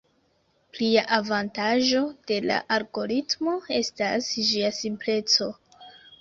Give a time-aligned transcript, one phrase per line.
[0.77, 2.01] Plia avantaĝo
[2.31, 5.51] de la algoritmo estas ĝia simpleco.